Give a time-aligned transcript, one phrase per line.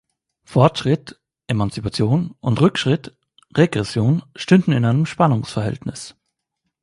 [0.45, 3.15] Fortschritt (Emanzipation) und Rückschritt
[3.55, 6.15] (Regression) stünden in einem Spannungsverhältnis.